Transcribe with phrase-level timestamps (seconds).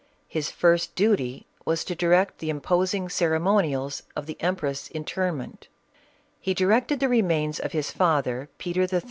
[0.27, 5.67] His first duty was to direct the imposing ceremonials of the empress' inter ment
[6.39, 8.99] He directed the remains of his father Peter III.